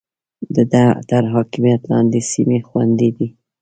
[0.55, 3.27] د ده تر حاکميت لاندې سيمې خوندي دي.